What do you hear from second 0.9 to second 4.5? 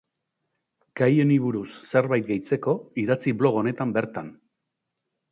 Gai honi buruz zerbait gehitzeko idatzi blog honetan bertan.